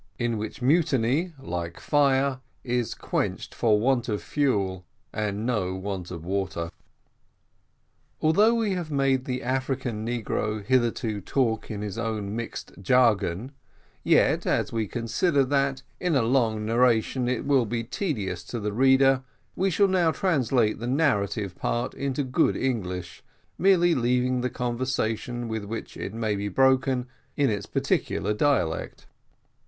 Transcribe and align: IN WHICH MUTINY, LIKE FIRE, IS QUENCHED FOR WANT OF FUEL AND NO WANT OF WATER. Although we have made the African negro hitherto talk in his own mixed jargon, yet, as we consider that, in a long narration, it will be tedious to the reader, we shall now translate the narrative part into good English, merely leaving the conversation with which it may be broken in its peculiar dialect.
IN 0.17 0.39
WHICH 0.39 0.63
MUTINY, 0.63 1.33
LIKE 1.37 1.79
FIRE, 1.79 2.39
IS 2.63 2.95
QUENCHED 2.95 3.53
FOR 3.53 3.79
WANT 3.79 4.09
OF 4.09 4.19
FUEL 4.23 4.83
AND 5.13 5.45
NO 5.45 5.75
WANT 5.75 6.09
OF 6.09 6.25
WATER. 6.25 6.71
Although 8.19 8.55
we 8.55 8.71
have 8.71 8.89
made 8.89 9.25
the 9.25 9.43
African 9.43 10.03
negro 10.03 10.65
hitherto 10.65 11.21
talk 11.21 11.69
in 11.69 11.83
his 11.83 11.99
own 11.99 12.35
mixed 12.35 12.71
jargon, 12.81 13.51
yet, 14.03 14.47
as 14.47 14.73
we 14.73 14.87
consider 14.87 15.43
that, 15.45 15.83
in 15.99 16.15
a 16.15 16.23
long 16.23 16.65
narration, 16.65 17.27
it 17.27 17.45
will 17.45 17.67
be 17.67 17.83
tedious 17.83 18.43
to 18.45 18.59
the 18.59 18.73
reader, 18.73 19.21
we 19.55 19.69
shall 19.69 19.87
now 19.87 20.09
translate 20.09 20.79
the 20.79 20.87
narrative 20.87 21.55
part 21.55 21.93
into 21.93 22.23
good 22.23 22.57
English, 22.57 23.23
merely 23.59 23.93
leaving 23.93 24.41
the 24.41 24.49
conversation 24.49 25.47
with 25.47 25.63
which 25.63 25.95
it 25.95 26.11
may 26.15 26.35
be 26.35 26.47
broken 26.47 27.05
in 27.37 27.51
its 27.51 27.67
peculiar 27.67 28.33
dialect. 28.33 29.05